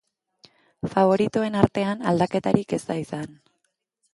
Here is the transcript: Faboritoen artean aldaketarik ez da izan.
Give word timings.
Faboritoen 0.93 1.57
artean 1.65 2.01
aldaketarik 2.13 2.75
ez 2.79 2.81
da 2.89 2.99
izan. 3.03 3.29